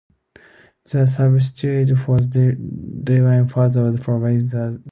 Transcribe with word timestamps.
The 0.91 1.05
substitute 1.05 1.95
for 1.95 2.19
the 2.21 2.55
divine 3.03 3.45
father 3.47 3.83
was 3.83 3.99
probably 3.99 4.37
the 4.37 4.47
divine 4.47 4.79
son. 4.79 4.83